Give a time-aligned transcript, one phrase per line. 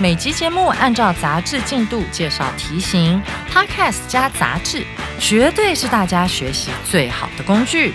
[0.00, 4.84] 每集节目按照杂志进度介绍题型，Podcast 加杂志，
[5.18, 7.92] 绝对是大家学习最好的工具。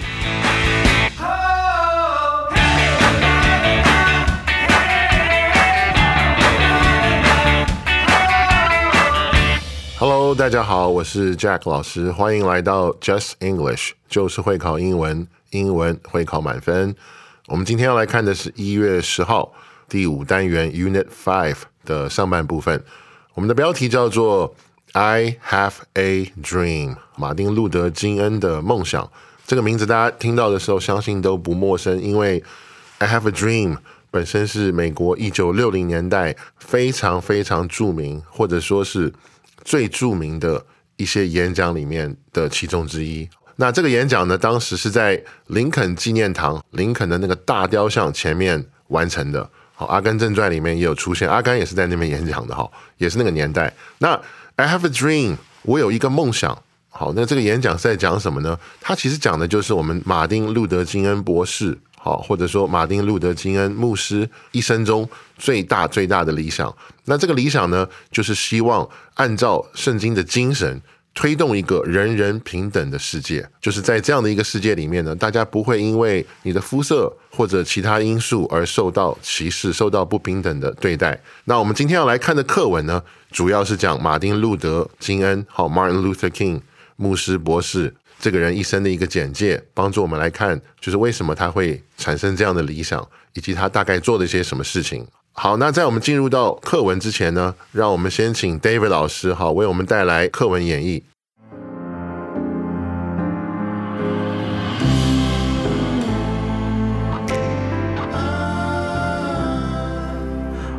[10.00, 16.96] Hello，大家好，我是 Jack 老师，欢迎来到 Just English，就是会考英文，英文会考满分。
[17.48, 19.52] 我们今天要来看的是一月十号
[19.90, 21.58] 第五单元 Unit Five
[21.88, 22.84] 的上半部分。
[23.34, 24.54] 我们的标题叫做
[24.92, 29.10] I Have a Dream，马丁·路德·金恩的梦想。
[29.46, 32.44] 这个名字大家听到的时候，相信都不陌生，因为
[32.98, 33.78] I Have a Dream
[34.12, 39.14] 本身是美国一九六零年代非常非常著名，或者说是
[39.64, 40.66] 最著名的
[40.98, 43.30] 一些演讲里面的其中之一。
[43.58, 49.50] 那这个演讲呢，当时是在林肯纪念堂，林肯的那个大雕像前面完成的。
[49.80, 53.72] 好，《阿甘正传》里面也有出现，阿甘也是在那边演讲的哈，也是那个年代。
[54.00, 54.20] 那
[54.56, 56.58] I have a dream，我有一个梦想。
[56.90, 58.58] 好，那这个演讲是在讲什么呢？
[58.82, 66.76] 它其实讲的就是我们马丁·路德·金恩博士，好，或者说马丁·路德·金恩牧师一生中最大最大的理想。
[67.06, 70.82] 那这个理想呢，就是希望按照圣经的精神。
[71.18, 81.20] 推动一个人人平等的世界，就是在这样的一个世界里面呢，大家不会因为你的肤色或者其他因素而受到歧视、受到不平等的对待。
[81.46, 83.02] 那我们今天要来看的课文呢，
[83.32, 86.62] 主要是讲马丁·路德·金恩，好，Martin Luther King
[86.98, 95.08] 牧师博士这个人一生的一个简介，帮助我们来看，就是为什么他会产生这样的理想，以及他大概做了一些什么事情。
[95.37, 101.03] 好，那在我们进入到课文之前呢，让我们先请 David 老师好为我们带来课文演绎。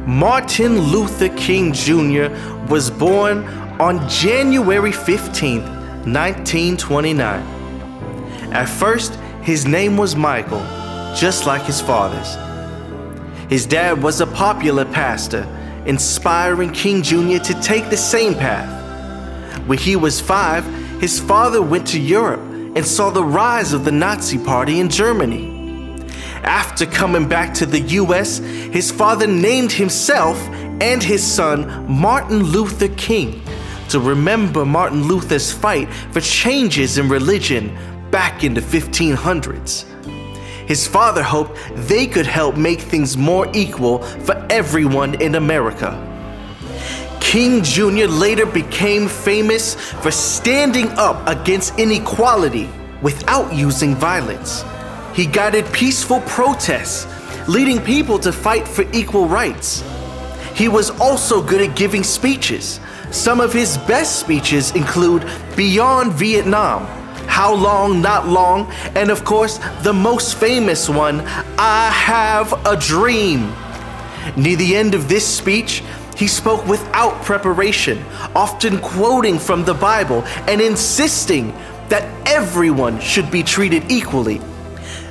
[0.06, 2.30] Martin Luther King Jr.
[2.70, 3.44] was born
[3.80, 5.66] on January 15th,
[6.06, 7.42] 1929.
[8.52, 10.62] At first, his name was Michael,
[11.16, 12.38] just like his father's.
[13.49, 15.47] His dad was a popular pastor,
[15.87, 17.39] inspiring King Jr.
[17.39, 18.69] to take the same path.
[19.67, 20.65] When he was five,
[21.01, 25.57] his father went to Europe and saw the rise of the Nazi Party in Germany.
[26.43, 30.39] After coming back to the US, his father named himself
[30.81, 33.43] and his son Martin Luther King
[33.89, 37.77] to remember Martin Luther's fight for changes in religion
[38.11, 39.85] back in the 1500s.
[40.69, 41.59] His father hoped
[41.89, 45.97] they could help make things more equal for everyone in America.
[47.21, 48.07] King Jr.
[48.07, 52.69] later became famous for standing up against inequality
[53.01, 54.63] without using violence.
[55.15, 57.07] He guided peaceful protests,
[57.49, 59.83] leading people to fight for equal rights.
[60.55, 62.79] He was also good at giving speeches.
[63.11, 65.25] Some of his best speeches include
[65.57, 66.87] Beyond Vietnam,
[67.29, 71.21] How Long, Not Long, and of course, the most famous one,
[71.59, 73.55] I Have a Dream.
[74.37, 75.85] Near the end of this speech,
[76.17, 81.53] he spoke without preparation, often quoting from the Bible and insisting
[81.89, 84.41] that everyone should be treated equally.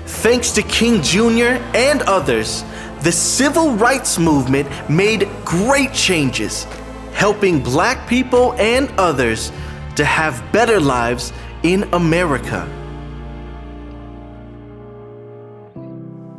[0.06, 1.62] Thanks to King Jr.
[1.74, 2.64] and others,
[3.04, 6.66] the civil rights movement made great changes,
[7.14, 9.52] helping black people and others
[9.96, 11.32] to have better lives
[11.64, 12.66] in America.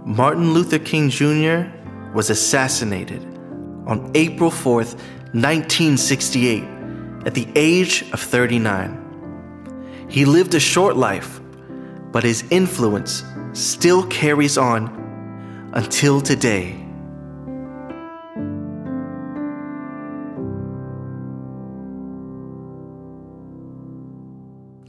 [0.05, 1.71] Martin Luther King Jr.
[2.15, 3.23] was assassinated
[3.87, 4.97] on April 4th,
[5.35, 6.65] 1968,
[7.27, 10.07] at the age of 39.
[10.09, 11.41] He lived a short life,
[12.11, 13.23] but his influence
[13.53, 16.88] still carries on until today.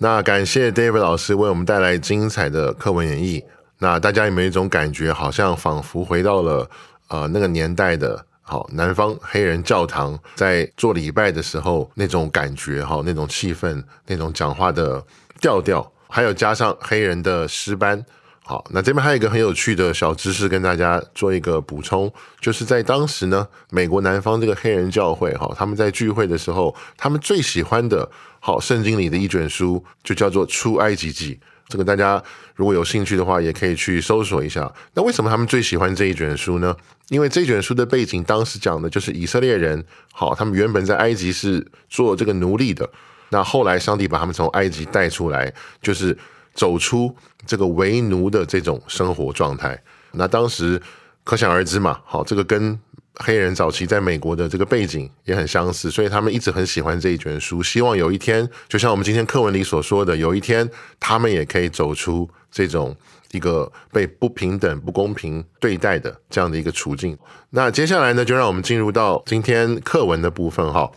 [0.02, 3.44] 那感谢 David 老师为我们带来精彩的课文演绎。
[3.80, 6.70] 那大家有没有一种感觉，好像仿佛回到了
[7.10, 15.04] 呃那个年代的，好南方黑人教堂在做礼拜的时候那种感觉，哈，那种气氛，那种讲话的
[15.42, 18.02] 调调，还有加上黑人的诗班，
[18.50, 22.12] 好，那这边还有一个很有趣的小知识跟大家做一个补充，
[22.42, 28.10] 就是在当时呢，美国南方这个黑人教会哈，他们在聚会的时候，他们最喜欢的
[28.40, 31.36] 好圣经里的一卷书就叫做《出埃及记》。
[31.68, 32.20] 这个大家
[32.56, 34.74] 如果有兴趣的话，也可以去搜索一下。
[34.96, 36.76] 那为什么他们最喜欢这一卷书呢？
[37.10, 42.90] 因为这卷书的背景当时讲的就是以色列人，好，他们原本在埃及是做这个奴隶的，
[43.30, 45.54] 那后来上帝把他们从埃及带出来，
[45.84, 46.18] 就是
[46.60, 47.16] 走出
[47.46, 49.82] 这个为奴的这种生活状态。
[50.12, 50.82] 那当时
[51.24, 52.78] 可想而知嘛，好，这个跟。
[53.22, 60.70] 黑人早期在美国的这个背景也很相似，所以他们一直很喜欢这一卷书，希望有一天，就像我们今天课文里所说的，有一天
[61.02, 62.96] 他们也可以走出这种
[63.32, 67.18] 一个被不平等、不公平对待的这样的一个处境。
[67.50, 70.90] 那接下来呢，就让我们进入到今天课文的部分哈。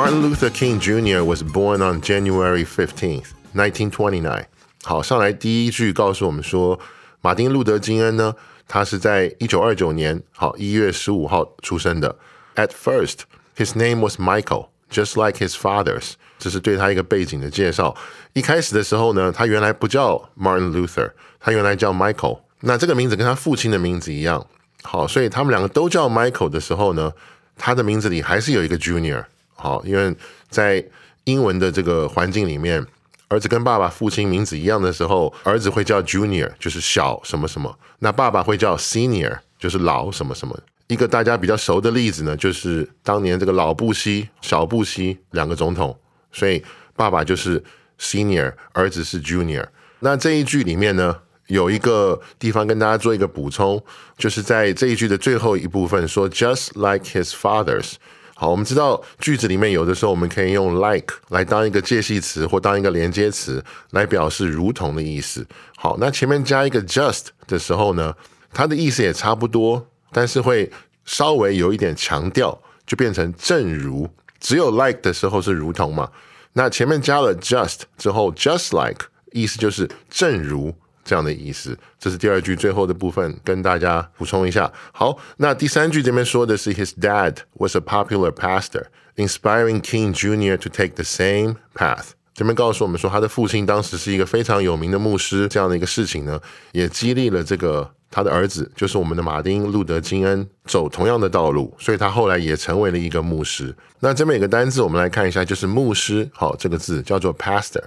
[0.00, 1.24] Martin Luther King Jr.
[1.24, 4.44] was born on January 15th, 1929.
[4.84, 6.78] 好，上来第一句告诉我们说，
[7.20, 8.34] 马丁路德金恩呢，
[8.68, 12.16] 他是在一九二九年好一月十五号出生的。
[12.56, 13.20] At first,
[13.56, 16.12] his name was Michael, just like his father's.
[16.38, 17.96] 这是对他一个背景的介绍。
[18.34, 22.40] 一开始的时候呢，他原来不叫 Martin Luther，他原来叫 Michael。
[22.60, 24.46] 那这个名字跟他父亲的名字一样。
[24.82, 27.12] 好，所以他们两个都叫 Michael 的时候呢，
[27.56, 29.24] 他的名字里还是有一个 Junior。
[29.61, 30.15] 好，因为
[30.49, 30.83] 在
[31.25, 32.83] 英文的这个环境里面，
[33.27, 40.59] 儿子跟爸爸父亲名字一样的时候，儿子会叫 Junior，就是小什么什么；那爸爸会叫 Senior，就是老什么什么。
[40.87, 45.95] 一个大家比较熟的例子呢，就是当年这个老布希、小布希两个总统，
[46.31, 46.61] 所以
[46.95, 47.63] 爸爸就是
[47.99, 49.67] Senior，儿子是 Junior。
[49.99, 51.15] 那这一句里面呢，
[51.47, 53.81] 有一个地方跟大家做一个补充，
[54.17, 57.93] 就是在这一句的最后一部分说，Just like his fathers。
[58.41, 65.45] 好，我们知道句子里面有的时候我们可以用 like 来当一个介系词或当一个连接词来表示如同的意思。
[65.77, 68.15] 好，那前面加一个 just 的时候呢，
[68.51, 70.71] 它的意思也差不多，但是会
[71.05, 74.09] 稍微有一点强调，就变成正如。
[74.39, 76.09] 只有 like 的时候是如同嘛，
[76.53, 80.73] 那前面加了 just 之后，just like 意思就是正如。
[81.11, 84.71] 这样的意思，这是第二句最后的部分，跟大家补充一下。
[84.93, 88.85] 好，那第三句这边说的是，His dad was a popular pastor,
[89.17, 90.55] inspiring King Jr.
[90.55, 92.11] to take the same path。
[92.33, 96.39] 这边告诉我们说，他的父亲当时是一个非常有名的牧师，这样的一个事情呢，
[96.71, 103.75] 也激励了这个他的儿子，就是我们的马丁路德金恩，走同样的道路，所以他后来也成为了一个牧师。
[103.99, 106.29] 那这边有个单字，我们来看一下，就是牧师。
[106.31, 107.83] 好，这个字叫做 pastor。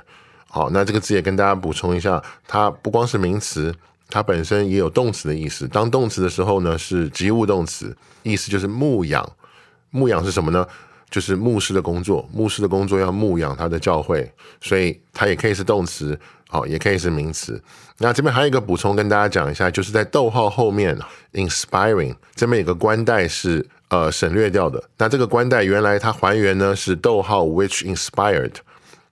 [0.55, 3.75] 好，那这个字也跟大家补充一下，它不光是名词，
[4.09, 5.67] 它本身也有动词的意思。
[5.67, 9.29] 当动词的时候呢，是及物动词，意思就是牧养。
[9.91, 10.65] 牧养是什么呢？
[11.11, 12.29] 就是牧师的工作。
[12.33, 16.17] 牧师的工作要牧养他的教会，所以它也可以是动词，
[16.47, 17.61] 好，也可以是名词。
[17.99, 20.97] 那这边还有一个补充跟大家讲一下，就是在逗号后面
[21.33, 24.81] ，inspiring 这边有个冠带是呃省略掉的。
[24.99, 28.53] 那这个冠带原来它还原呢是逗号 which inspired。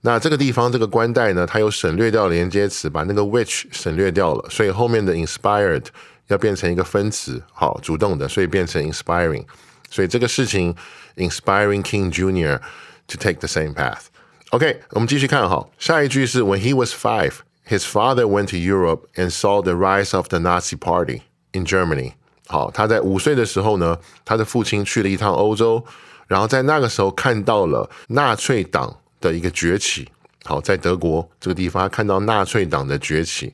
[0.02, 5.86] 那这个地方这个冠带呢，它有省略掉连接词，把那个 which 省略掉了，所以后面的 inspired
[6.28, 9.44] 要变成一个分词，好，主动的，所以变成 inspiring。
[9.90, 10.76] 所以这个事情
[11.16, 12.60] inspiring King Jr.
[13.08, 17.34] to take the same path。OK，我们继续看哈，下一句是 When he was five,
[17.68, 21.22] his father went to Europe and saw the rise of the Nazi Party
[21.54, 22.14] in Germany。
[22.48, 25.84] 好，他在五岁的时候呢，他的父亲去了一趟欧洲，
[26.28, 29.01] 然后在那个时候看到了纳粹党。
[29.22, 30.08] 的一个崛起。
[30.46, 33.54] 好，在德国这个地方，他看到纳粹党的崛起。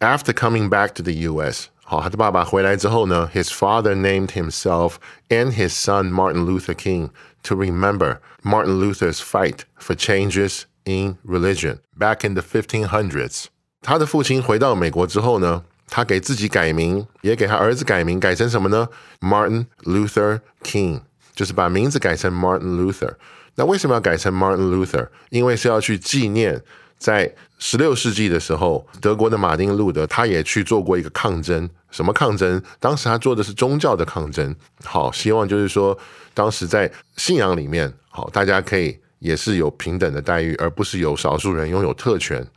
[0.00, 4.94] After coming back to the U.S.，好，他的爸爸回来之后呢，His father named himself
[5.28, 7.10] and his son Martin Luther King
[7.44, 13.44] to remember Martin Luther's fight for changes in religion back in the 1500s。
[13.82, 18.88] 他的父亲回到美国之后呢，他给自己改名，也给他儿子改名，改成什么呢？
[19.20, 21.02] Martin Luther King，
[21.34, 23.14] 就是把名字改成 Martin Luther。
[23.59, 25.09] 那为什么要改成 Martin Luther？
[25.31, 26.63] 因为是要去纪念
[26.97, 31.69] 在十六世纪的时候，德国的马丁路德他也去做过一个抗争。
[31.91, 32.63] 什么抗争？
[32.79, 34.55] 当时他做的是宗教的抗争。
[34.85, 35.97] 好，希望就是说，
[36.33, 42.47] 当时在信仰里面，好，大家可以也是有平等的待遇，而不是有少数人拥有特权。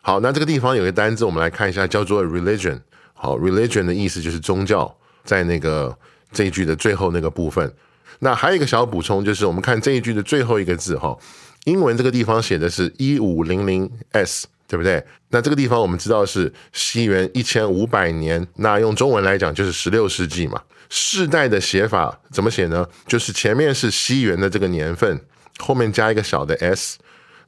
[0.00, 2.80] 好，那这个地方有个单字，我们来看一下，叫做 religion。
[3.14, 5.96] 好，religion 的意思就是宗教，在那个
[6.32, 7.72] 这一句的最后那个部分。
[8.20, 11.16] 那还有一个小补充，就是我们看这一句的最后一个字哈，
[11.64, 15.04] 英文这个地方写的是一五零零 s，对不对？
[15.30, 20.62] 那这个地方我们知道是西元一千五百年，那用中文来讲就是十六世纪嘛。
[20.90, 22.86] 世代的写法怎么写呢？
[23.06, 25.20] 就是前面是西元的这个年份，
[25.58, 26.98] 后面加一个小的 s。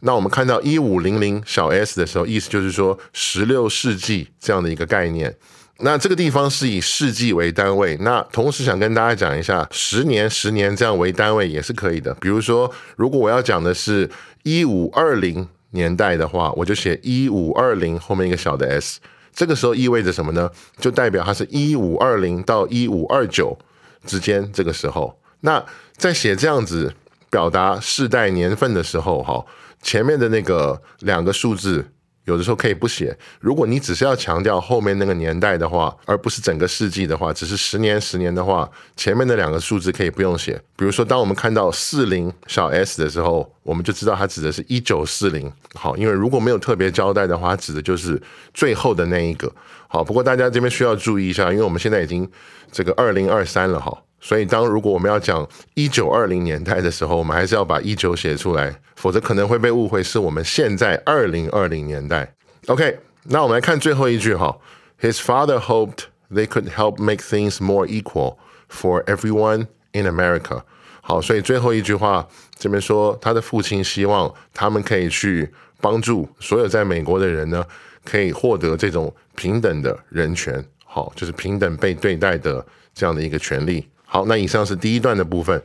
[0.01, 5.35] 那我们看到一五零零小 s 的时候，意思就是说十六世纪这样的一个概念。
[5.83, 7.97] 那这个地方是以世纪为单位。
[8.01, 12.15] 那同时想跟大家讲一下，十年、十年这样为单位也是可以的。
[12.15, 14.09] 比如说，如果我要讲的是
[14.43, 19.01] 一五二零年代的话，我就写一五二零后面一个小的 s。
[19.33, 20.51] 这个时候意味着什么呢？
[20.79, 23.57] 就代表它是一五二零到一五二九
[24.05, 25.19] 之间这个时候。
[25.41, 25.65] 那
[25.97, 26.93] 在写这样子
[27.31, 29.45] 表达世代年份的时候，哈，
[29.83, 31.91] 前面的那个两个数字。
[32.31, 33.17] 有的时候可以不写。
[33.41, 40.61] 如果你只是要强调后面那个年代的话，而不是整个世纪的话，只是十年、十年的话，前面的两个数字可以不用写。
[40.77, 45.53] 比如说，当我们看到四零小 s 的时候，我们就知道它指的是一九四零。
[45.75, 48.21] 好，因为如果没有特别交代的话，它指的就是
[48.55, 49.53] 最后的那一个。
[49.89, 52.31] 好，不过大家这边需要注意一下，因为我们现在已经
[52.71, 53.93] 这个二零二三了哈。
[54.21, 62.35] 所以，当如果我们要讲一九二零年代的时候，我们还是要把一九写出来，否则可能会被误会是我们现在二零二零年代。
[62.67, 64.59] OK，那我们来看最后一句哈。
[65.01, 68.37] His father hoped they could help make things more equal
[68.69, 70.63] for everyone in America。
[71.01, 75.51] 好，所以最后一句话这边说，他的父亲希望他们可以去
[75.81, 77.65] 帮助所有在美国的人呢，
[78.05, 83.89] 可以获得这种平等的人权，好，就是平等被对待的这样的一个权利。
[84.13, 85.63] 好，那以上是第一段的部分。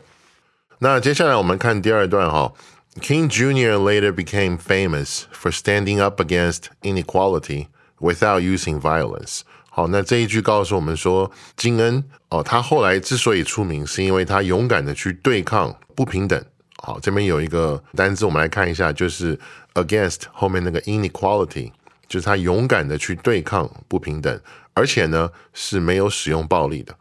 [0.77, 2.53] 那接下来我们看第二段哈。
[3.01, 3.75] King Jr.
[3.79, 9.39] later became famous for standing up against inequality without using violence。
[9.71, 16.39] 好，那这一句告诉我们说，金恩哦，他后来之所以出名，是因为他勇敢的去对抗不平等。
[16.77, 19.37] 好，这边有一个单字，我们来看一下，就是
[19.73, 21.71] against 后面那个 inequality，
[22.07, 24.39] 就是他勇敢的去对抗不平等，
[24.75, 26.95] 而且呢是没有使用暴力的。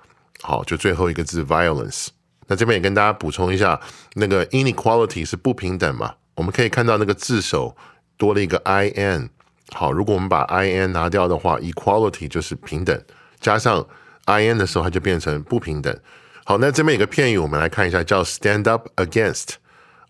[0.47, 2.09] 好，就最后一个字 violence。
[2.49, 3.81] 那这边也跟大家补充一下，
[4.17, 6.17] 那个 inequality 是不平等嘛？
[6.35, 7.75] 我们可以看到那个字首
[8.19, 9.31] 多了一个 i n。
[9.73, 13.03] 好，如果我们把 i n 拿掉的话，equality 就是平等，
[13.41, 13.87] 加上
[14.27, 15.99] i n 的时候，它就变成不平等。
[16.45, 19.55] 好，那这边有个片语，我们来看一下，叫 stand up against。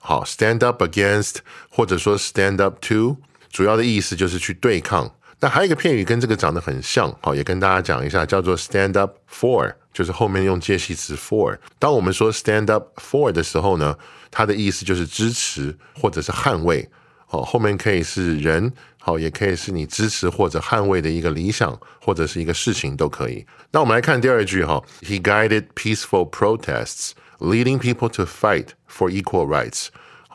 [0.00, 1.36] 好，stand up against，
[1.70, 3.18] 或者说 stand up to，
[3.52, 5.14] 主要的意思就是去对抗。
[5.44, 9.74] 那还有一个片语跟这个长得很像，好，也跟大家讲一下，叫做 stand up for。
[9.92, 11.58] 就是后面用介系词 for。
[11.78, 13.94] 当我们说 stand up for 的时候呢，
[14.30, 16.88] 它的意思就是支持或者是捍卫。
[17.28, 23.44] 哦，后面可以是人，好，也可以是你支持或者捍卫的一个理想或者是一个事情都可以。
[23.70, 29.88] 那我们来看第二句哈，He guided peaceful protests, leading people to fight for equal rights。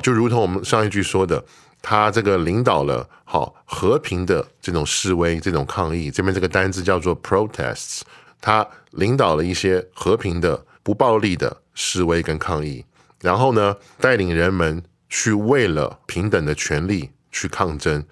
[0.03, 1.43] 就如同我们上一句说的，
[1.81, 6.11] 他这个领导了好和平的这种示威、这种抗议。
[6.11, 8.01] 这边这个单字叫做 protests。
[8.41, 12.85] 他领导了一些和平的、不暴力的示威跟抗议，
[13.21, 18.03] 然后呢，带领人们去为了平等的权利去抗争。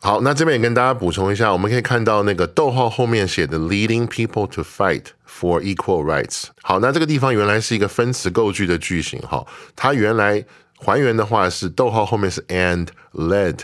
[0.00, 6.46] 好，那这边也跟大家补充一下，我们可以看到那个逗号后面写的 “leading people to fight for equal rights”。
[6.62, 10.44] 好，那这个地方原来是一个分词构句的句型，哈，它原来
[10.77, 13.59] 还原的话是逗号后面是 “and led”，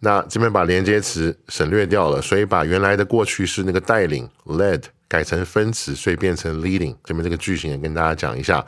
[0.00, 4.82] 那这边把连接词省略掉了，所以把原来的过去式那个带领 “led”。
[5.12, 6.96] 改成分词，所以变成 leading。
[7.04, 8.64] 这边这个句型也跟大家讲一下。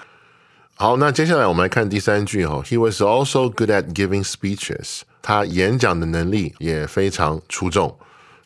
[0.75, 2.62] 好，那接下来我们来看第三句哈。
[2.66, 5.00] He was also good at giving speeches。
[5.23, 7.99] 他演讲的能力也非常出众。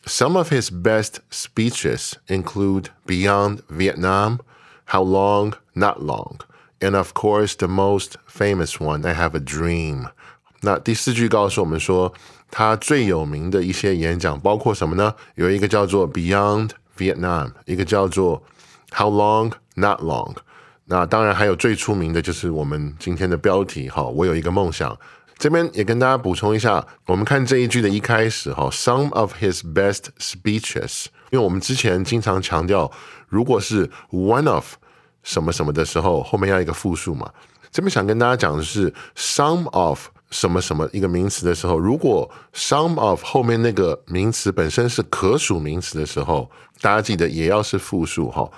[0.05, 4.37] Some of his best speeches include Beyond Vietnam,
[4.85, 6.37] How Long, Not Long,
[6.80, 10.06] And of course the most famous one, I Have a Dream。
[10.60, 12.12] 那第四句告诉我们说，
[12.50, 15.14] 他最有名的一些演讲包括什么呢？
[15.34, 16.70] 有一个叫做 Beyond。
[16.96, 18.40] Vietnam，一个叫做
[18.92, 20.36] How Long Not Long，
[20.84, 24.96] 那当然还有最出名的就是我们今天的标题哈，我有一个梦想。
[25.36, 32.92] 这边也跟大家补充一下，我们看这一句的一开始哈，Some of his best speeches，因为我们之前经常强调，
[33.28, 34.74] 如果是 one of
[35.24, 37.28] 什么什么的时候，后面要一个复数嘛。
[37.72, 40.06] 这边想跟大家讲的是 some of。
[40.30, 46.50] 什么什么一个名词的时候，如果 some of 后面那个名词本身是可数名词的时候，
[46.80, 48.50] 大家记得也要是复数哈。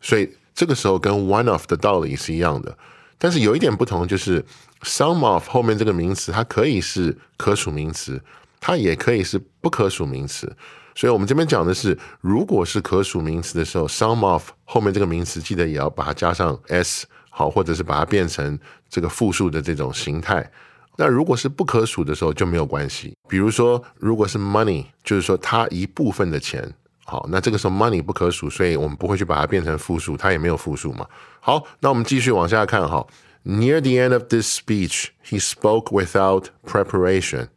[0.00, 2.78] 所以这个时候跟 one of 的道理是一样的，
[3.18, 4.44] 但是有一点不同，就是
[4.82, 8.22] some of 后面这个名词它可以是可数名词，
[8.60, 10.54] 它也可以是不可数名词。
[10.96, 20.50] 所以我们这边讲的是，如果是可数名词的时候，some of 后面这个名词记得也要把它加上 s 好，或者是把它变成这个复数的这种形态。
[20.96, 23.14] 那如果是不可数的时候就没有关系。
[23.28, 26.72] 比如说，如果是 money，就是说它一部分的钱，
[27.04, 31.06] 好，那这个时候 money 不可数，所以我们不会去把它变成复数，它也没有复数嘛。
[31.40, 33.06] 好，那我们继续往下看哈。
[33.44, 37.48] Near the end of this speech, he spoke without preparation,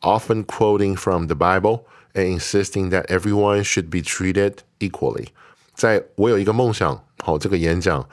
[0.00, 5.28] often quoting from the Bible and insisting that everyone should be treated equally.
[5.74, 8.06] 在我有一个梦想，好，这个演讲，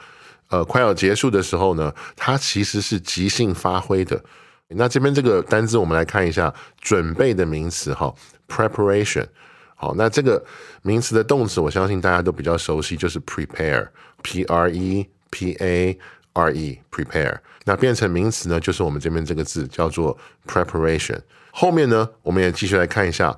[0.49, 4.23] 呃，快要结束的时候呢，它其实是即兴发挥的。
[4.69, 8.13] 那这边这个单字，我们来看一下准备的名词哈
[8.47, 9.25] ，preparation。
[9.75, 10.43] 好，那这个
[10.81, 15.97] 名词的动词，我相信大家都比较熟悉，就是 prepare，p r e p a
[16.33, 17.37] r e，prepare。
[17.63, 21.19] 那变成名词呢，就是我们这边这个字叫做 preparation。
[21.51, 23.37] 后面呢，我们也继续来看一下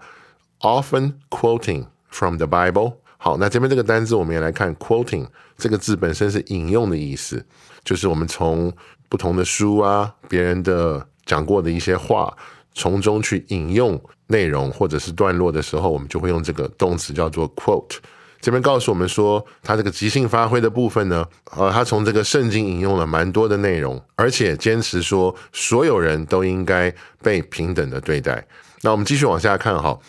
[0.59, 2.93] ，often quoting from the Bible。
[3.17, 7.45] 好，那这边这个单字我们也来看，quoting 这个字本身是引用的意思，
[7.83, 8.71] 就是我们从
[9.09, 12.33] 不同的书啊，别人的讲过的一些话，
[12.73, 17.97] 从中去引用内容或者是段落的时候，我们就会用这个动词叫做 quote。
[18.39, 28.47] 这边告诉我们说，他这个即兴发挥的部分呢，呃，他从这个圣经引用了蛮多的内容，而且坚持说所有人都应该被平等的对待。
[28.81, 29.99] 那我们继续往下看哈。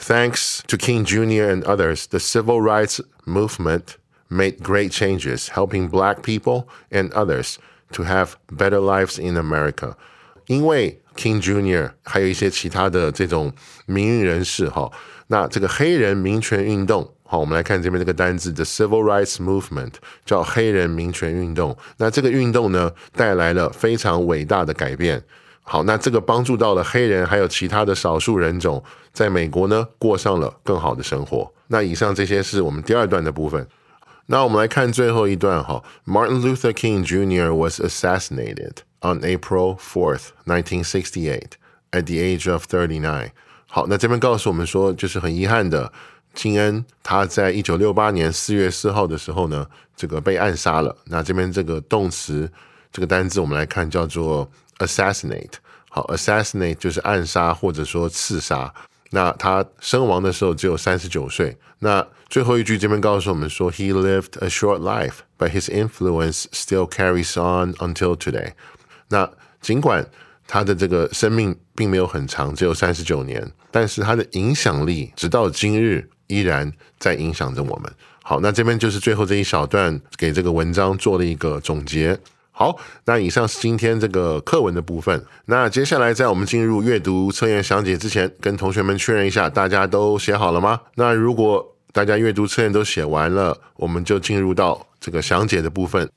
[0.00, 1.50] Thanks to King Jr.
[1.50, 7.58] and others, the civil rights movement made great changes, helping black people and others
[7.92, 9.96] to have better lives in America.
[10.46, 11.90] 因为 King Jr.
[12.02, 13.52] 还有一些其他的这种
[13.86, 14.90] 名运人士哈，
[15.26, 19.92] 那这个黑人民权运动，好，我们来看这边这个单字，the civil rights movement
[20.24, 21.76] 叫黑人民权运动。
[21.98, 25.22] 那这个运动呢，带来了非常伟大的改变。
[25.62, 28.82] 好，那这个帮助到了黑人，还有其他的少数人种，
[29.15, 31.51] 在美国呢过上了更好的生活。
[31.69, 33.67] 那以上这些是我们第二段的部分。
[34.27, 37.51] 那我们来看最后一段哈，Martin Luther King Jr.
[37.51, 41.53] was assassinated on April 4th, 1968,
[41.91, 43.31] at the age of 39.
[43.65, 45.91] 好，那这边告诉我们说，就是很遗憾的，
[46.35, 50.95] 金恩他在一九六八年四月四号的时候呢，这个被暗杀了。
[51.05, 52.51] 那这边这个动词
[52.91, 54.47] 这个单字我们来看叫做。
[54.79, 55.53] assassinate，
[55.89, 58.73] 好，assassinate 就是暗杀或者说刺杀。
[59.11, 61.57] 那他身亡的时候只有三十九岁。
[61.79, 68.53] 那最后一句这边告诉我们说，He lived a short life, but his influence still carries on until today。
[69.09, 69.29] 那
[69.61, 70.07] 尽管
[70.47, 77.91] 他的这个生命并没有很长，只有三十九年，但是他的影响力直到今日依然在影响着我们。
[78.23, 82.19] 好，那这边就是最后这一小段给这个文章做了一个总结。
[82.57, 85.25] 好，那以上是今天这个课文的部分。
[85.47, 90.79] 那接下来在我们进入阅读测验详解之前，跟同学们确认一下，大家都写好了吗？
[90.95, 96.09] 那如果大家阅读测验都写完了，我们就进入到这个详解的部分。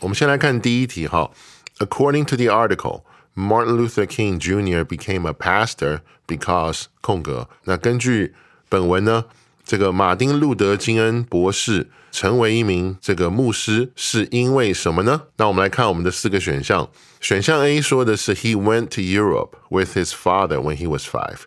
[0.00, 1.30] 我们先来看第一题哈。
[1.76, 3.02] According to the article,
[3.36, 4.84] Martin Luther King Jr.
[4.84, 7.50] became a pastor because 空格。
[7.64, 8.32] 那根据
[8.70, 9.26] 本文呢，
[9.62, 11.90] 这个马丁路德金恩博士。
[12.12, 15.22] 成为一名这个牧师是因为什么呢？
[15.38, 16.88] 那我们来看我们的四个选项。
[17.20, 21.38] 选项 A 说的是 He went to Europe with his father when he was five。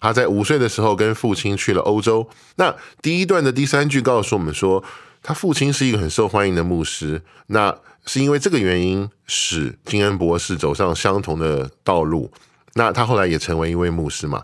[0.00, 2.28] 他在五岁的时候跟父亲去了欧洲。
[2.56, 4.82] 那第一段的第三句告诉我们说，
[5.22, 7.22] 他父亲是一个很受欢迎的牧师。
[7.48, 12.30] 那是因为这个原因使金恩博士走上相同的道路。
[12.74, 14.42] 那他后来也成为一位牧师嘛？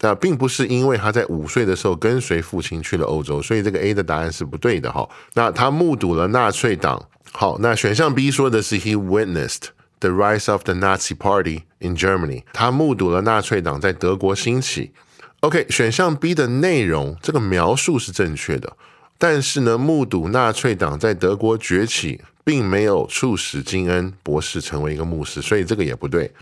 [0.00, 5.08] 那并不是因为他在五岁的时候跟随父亲去了欧洲，所以这个 A 的答案是不对的哈。
[5.34, 7.02] 那他目睹了纳粹党。
[7.32, 9.68] 好，那选项 B 说的是 He witnessed
[10.00, 12.44] the rise of the Nazi Party in Germany。
[12.52, 14.92] 他目睹了纳粹党在德国兴起。
[15.40, 18.76] OK，选项 B 的内容这个描述是正确的，
[19.18, 26.32] 但是呢，目睹纳粹党在德国崛起，并没有促使金恩博士成为一个牧师，所以这个也不对。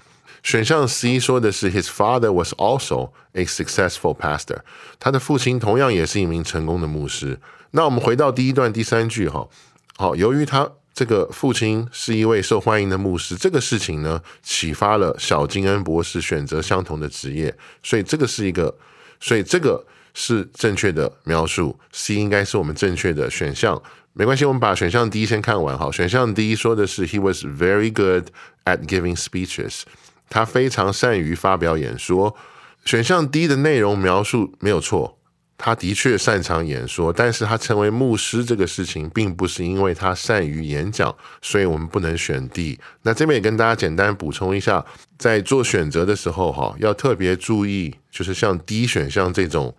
[0.44, 4.58] 选项 C 说的是 His father was also a successful pastor，
[5.00, 7.40] 他的父亲同样也是一名成功的牧师。
[7.70, 9.48] 那我们回到第一段第三句哈，
[9.96, 18.76] 好，由于他这个父亲是一位受欢迎的牧师，这个事情呢启发了小金恩博士选择相同的职业，所以这个是一个，
[19.18, 23.82] 所以这个是正确的描述，C 应该是我们正确的选项。
[24.12, 25.90] 没关系，我们把选项 D 先看完哈。
[25.90, 28.26] 选项 D 说的是 He was very good
[28.66, 29.80] at giving speeches。
[30.28, 32.36] 他非常善于发表演说。
[32.84, 35.18] 选项 D 的内容描述没有错，
[35.56, 42.78] 他的确擅长演说，但是他成为牧师这个事情，并不是因为他善于演讲，所以我们不能选 D。
[43.00, 44.84] 那这边也跟大家简单补充一下，
[45.16, 49.74] 在做选择的时候，哈，要特别注意，就是像 D 选项这种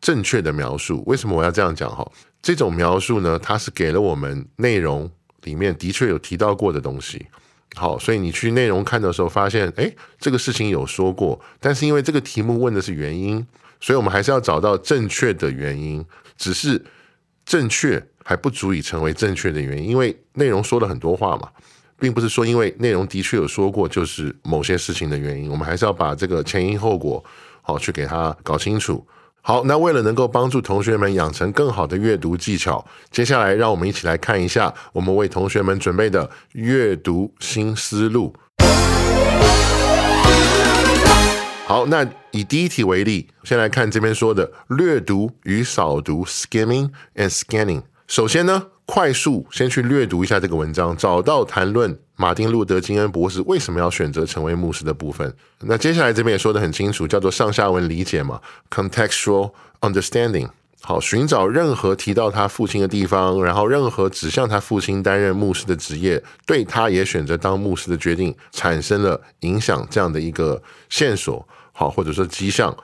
[0.00, 1.04] 正确的描述。
[1.06, 1.88] 为什么我要这样讲？
[1.88, 2.10] 哈，
[2.42, 5.08] 这种描述呢，它是给了我们内容
[5.44, 7.26] 里面的确有提到过的东西。
[7.74, 13.44] 好，所以你去内容看的时候，发现哎，这个事情有说过，但是因为这个题目问的是原因，
[13.80, 16.04] 所以我们还是要找到正确的原因。
[16.36, 16.84] 只是
[17.44, 21.48] 正确还不足以成为正确的原因，因为内容说了很多话嘛，
[21.98, 25.50] 并不是说因为内容的确有说过就是某些事情的原因。
[25.50, 27.24] 我们还是要把这个前因后果
[27.62, 29.06] 好去给它搞清楚。
[29.46, 38.34] 好，那为了能够帮助同学们养成更好的阅读技巧，接下来让我们一起来看一下我们为同学们准备的阅读新思路。
[41.66, 47.82] 好，那以第一题为例，先来看这边说的略读与扫读 （skimming and scanning）。
[48.06, 55.34] 首先呢，快速先去略读一下这个文章，找到谈论马丁·路德·金恩博士为什么要选择成为牧师的部分。
[55.60, 60.48] 那接下来这边也说的很清楚，叫做上下文理解嘛 （contextual understanding）。
[60.82, 72.76] 好，寻找任何提到他父亲的地方，然后任何指向他父亲担任牧师的职业，对他也选择当牧师的决定产生了影响，这样的一个线索，好，或者说迹象。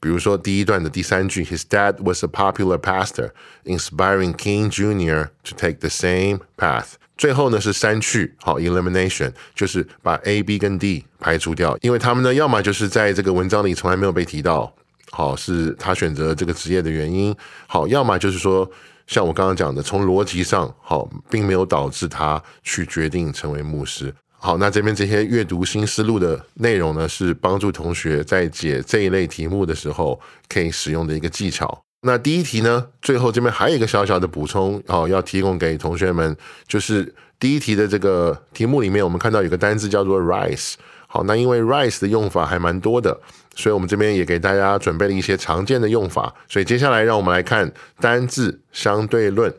[0.00, 3.30] 比如说第一段的第三句，His dad was a popular pastor,
[3.64, 5.28] inspiring King Jr.
[5.44, 6.92] to take the same path。
[7.16, 14.72] 最后呢是删去，好，elimination 就是把 A、B 跟 D 排除掉，因为他们呢要么就是在这个文章里从来没有被提到，
[15.10, 17.34] 好是他选择这个职业的原因，
[17.66, 18.70] 好，要么就是说
[19.08, 24.14] 像我刚刚讲的，从逻辑上好，并没有导致他去决定成为牧师。
[24.40, 31.82] 好，那这边这些阅读新思路的内容呢，是帮助同学在解这一类题目的时候可以使用的一个技巧。
[32.02, 36.36] 那第一题呢，最后这边还有一个小小的补充哦，要提供给同学们，
[36.68, 40.74] 就是第一题的这个题目里面，我们看到有个单字叫做 rise。
[41.08, 43.18] 好，那因为 rise 的用法还蛮多的，
[43.56, 46.32] 所以我们这边也给大家准备了一些常见的用法。
[46.48, 49.52] 所以接下来让我们来看单字相对论。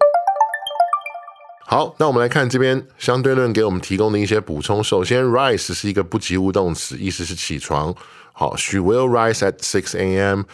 [1.71, 4.83] 好，那我们来看这边相对论给我们提供的一些补充。
[4.83, 7.93] 首先，rise 是一个不及物动词，意思是起床。
[8.33, 10.45] 好，She will rise at six a.m.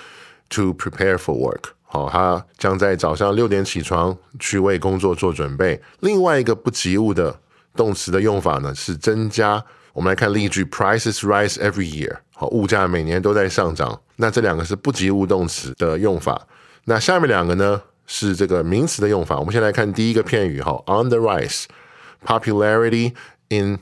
[0.49, 1.69] to prepare for work。
[1.83, 5.81] 好，她将在早上六点起床去为工作做准备。
[6.01, 7.39] 另外一个不及物的
[7.77, 9.63] 动词的用法呢是增加。
[9.93, 12.17] 我们来看例句：Prices rise every year。
[12.33, 14.01] 好，物价每年都在上涨。
[14.17, 16.45] 那这两个是不及物动词的用法。
[16.83, 17.81] 那下面两个呢？
[18.06, 19.38] 是这个名词的用法。
[19.38, 23.12] 我们先来看第一个片语哈，on the rise，popularity
[23.48, 23.78] in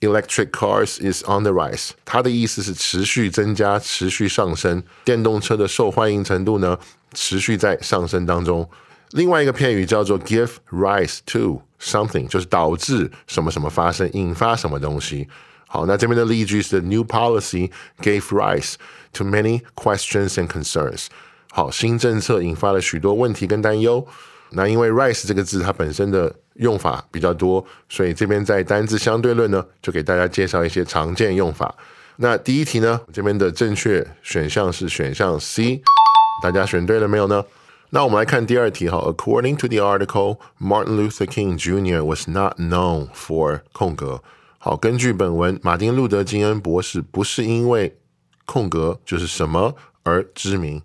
[0.00, 1.90] electric cars is on the rise。
[2.04, 6.78] 它的意思是持续增加、持续上升，电动车的受欢迎程度呢
[7.14, 8.68] 持续在上升当中。
[9.12, 15.28] 另外一个片语叫做 give rise to something，就是导致什么什么发生，引发什么东西。
[15.68, 18.74] 好，那这边的例句是 new policy gave rise
[19.12, 21.06] to many questions and concerns。
[21.51, 24.05] 好，新政策引发了许多问题跟担忧。
[24.51, 31.73] 那因为 rise 这个字它本身的用法比较多，所以这边在单字相对论呢，就给大家介绍一些常见用法。
[32.17, 35.81] 那第一题呢，这边的正确选项是选项 C，
[36.43, 37.43] 大家选对了没有呢？
[37.91, 38.97] 那我们来看第二题哈。
[38.97, 42.03] According to the article, Martin Luther King Jr.
[42.03, 44.21] was not known for 空格。
[44.57, 47.97] 好，根据本文，马丁路德金恩博士不是因为
[48.45, 50.81] 空格就是什么而知名。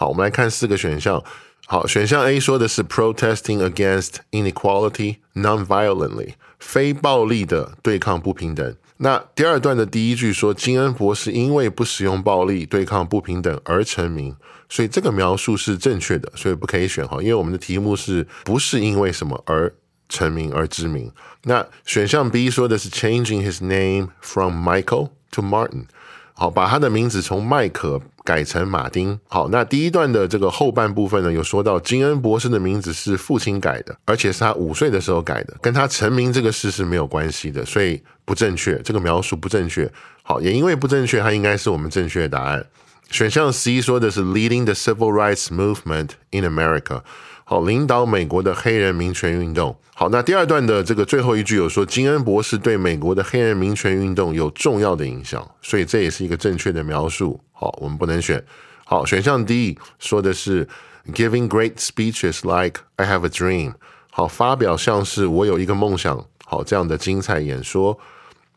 [0.00, 1.20] 好，我们来看四个选项。
[1.66, 8.76] 好，选项 A 说的是 protesting against inequality non-violently，非暴力的对抗不平等。
[8.98, 14.36] 那第二段的第一句说金恩博士因为不使用暴力对抗不平等而成名，
[14.68, 19.74] 所以这个描述是正确的，所以不可以选哈，因为我们的题目是不是因为什么而
[20.08, 21.10] 成名而知名。
[21.42, 25.86] 那选项 B 说的是 changing his name from Michael to Martin。
[26.34, 29.18] 好，把他的名字从麦克改成马丁。
[29.26, 39.90] 好，那第一段的这个后半部分呢，有说到金恩博士的名字是父亲改的，而且是他五岁的时候改的，跟他成名这个事是没有关系的，所以不正确，这个描述不正确。
[40.22, 42.62] 好，也因为不正确，它应该是我们正确的答案。
[43.10, 47.00] 选项 C 说的是 leading the civil rights movement in America。
[47.50, 49.74] 好，领导美国的黑人民权运动。
[49.94, 57.40] 好，那第二段的这个最后一句有说，金恩博士对美国的黑人民权运动有重要的影响，所以这也是一个正确的描述。
[57.52, 58.44] 好，我们不能选。
[58.84, 60.68] 好，选项 D 说的是
[61.14, 63.72] giving great speeches like I have a dream。
[64.10, 66.22] 好，发表像是我有一个梦想。
[66.44, 67.98] 好，这样的精彩演说。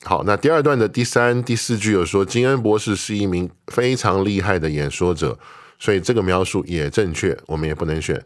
[0.04, 5.39] 好，那第二段的第三、第四句有说，金恩博士是一名非常厉害的演说者，
[5.80, 8.21] 所以这个描述也正确，我们也不能选。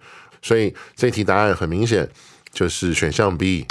[0.45, 2.07] 所以这题答案很明显
[2.51, 3.65] 就是选项 B，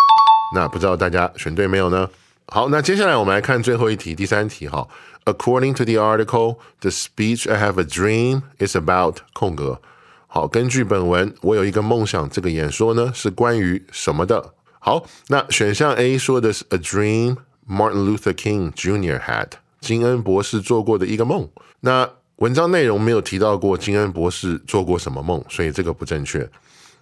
[0.56, 2.10] 那不知道大家选对没有呢？
[2.48, 4.88] 好，那接下来我们来看最后一题，第三题哈。
[5.24, 9.80] According to the article, the speech "I have a dream" is about 空格。
[10.26, 14.54] 好，根据本文，我有一个梦想，这个演说呢是关于什么的？
[14.80, 17.36] 好，那选项 A 说的是 "A dream
[17.68, 19.20] Martin Luther King Jr.
[19.20, 21.48] had 金恩博士做过的一个梦。
[21.80, 26.48] 那文章内容没有提到过金恩博士做过什么梦，所以这个不正确。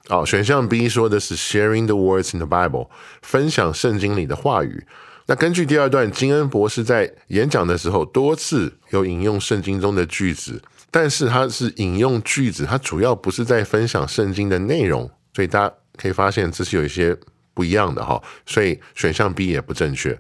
[0.09, 2.89] 哦，选项 B 说的是 sharing the words in the Bible，
[3.23, 4.85] 分享圣经里的话语。
[5.27, 17.17] 那根据第二段，金恩博士在演讲的时候多次有引用圣经中的句子，但是他是引用句子，他主要不是在分享圣经的内容，所以大家可以发现这是有一些
[17.55, 18.21] 不一样的哈。
[18.45, 20.19] 所以选项 B 也不正确。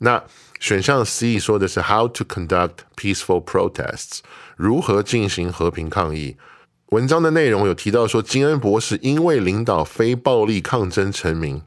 [0.00, 0.22] 那
[0.58, 4.20] 选项 C 说的是 how to conduct peaceful protests，
[4.56, 6.36] 如何进行和平抗议。
[6.90, 11.62] 文章的内容有提到说，金恩博士因为领导非暴力抗争成名，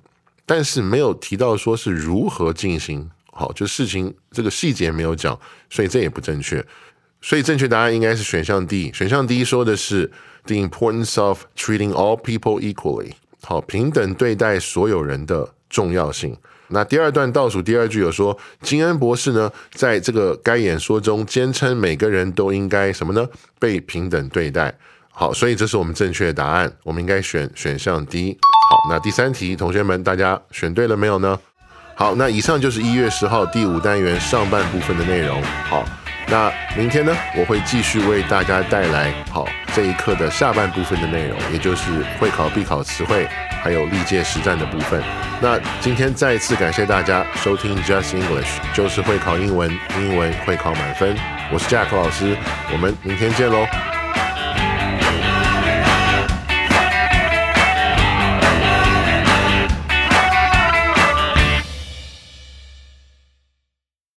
[0.46, 3.10] 但是没有提到说是如何进行。
[3.32, 6.66] 好，就事情这个细节没有讲，所以这也不正确。
[7.22, 8.92] 所以正确答案应该是选项 D。
[8.94, 10.12] 选项 D 说的是
[10.46, 13.12] the importance of treating all people equally，
[13.44, 16.36] 好，平等对待所有人的重要性。
[16.70, 23.26] 那第二段倒数第二句有说，金恩博士呢，在这个该演说中坚称每个人都应该什么呢？
[23.58, 24.78] 被平等对待。
[25.10, 28.38] 好，所以这是我们正确的答案，我们应该选选项 D。
[28.70, 31.40] 好，那第三题，同学们大家选对了没有呢？
[31.96, 35.42] 好，那以上就是一月十号第五单元上半部分的内容。
[35.42, 35.84] 好，
[36.30, 43.26] 那明天呢，我会继续为大家带来好这一课的下半部分的内容，也就是会考必考词汇，
[43.64, 45.02] 还有历届实战的部分。
[45.40, 51.16] 那今天再一次感谢大家收听 Just English，就是会考英文，英文会考满分。
[51.52, 52.36] 我是 Jack 老师，
[52.74, 53.97] 我们明天见喽。